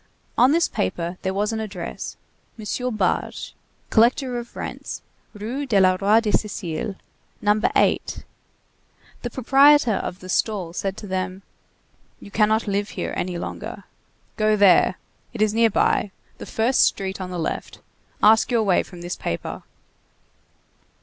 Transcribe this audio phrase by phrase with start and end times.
[0.35, 2.17] On this paper there was an address:
[2.59, 2.95] M.
[2.95, 3.53] Barge,
[3.91, 5.03] collector of rents,
[5.35, 6.95] Rue du Roi de Sicile,
[7.39, 7.61] No.
[7.75, 8.23] 8.
[9.21, 11.43] The proprietor of the stall said to them:
[12.19, 13.83] "You cannot live here any longer.
[14.37, 14.95] Go there.
[15.35, 16.09] It is nearby.
[16.39, 17.77] The first street on the left.
[18.23, 19.61] Ask your way from this paper."